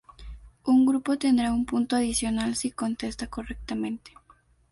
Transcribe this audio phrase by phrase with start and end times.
[0.65, 4.11] Un grupo tendrá un punto adicional si contesta correctamente.